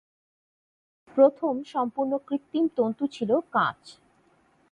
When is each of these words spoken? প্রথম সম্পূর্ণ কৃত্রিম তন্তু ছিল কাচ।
প্রথম 1.17 1.53
সম্পূর্ণ 1.65 2.11
কৃত্রিম 2.27 2.65
তন্তু 2.77 3.03
ছিল 3.07 3.31
কাচ। 3.51 3.81